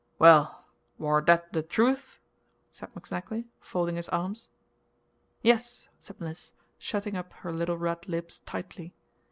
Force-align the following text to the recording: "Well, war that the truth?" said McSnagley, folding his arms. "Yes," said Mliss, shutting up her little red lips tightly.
"Well, 0.17 0.65
war 0.97 1.21
that 1.21 1.53
the 1.53 1.61
truth?" 1.61 2.17
said 2.71 2.91
McSnagley, 2.95 3.45
folding 3.59 3.97
his 3.97 4.09
arms. 4.09 4.47
"Yes," 5.43 5.89
said 5.99 6.19
Mliss, 6.19 6.53
shutting 6.79 7.15
up 7.15 7.31
her 7.33 7.51
little 7.53 7.77
red 7.77 8.07
lips 8.09 8.39
tightly. 8.39 8.95